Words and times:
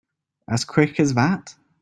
As 0.47 0.65
quick 0.65 0.99
as 0.99 1.13
that? 1.13 1.53